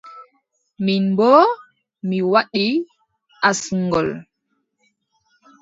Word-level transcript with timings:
Min 0.85 1.03
boo 1.17 1.41
mi 2.07 2.17
waɗi 2.31 2.65
asngol. 3.49 4.09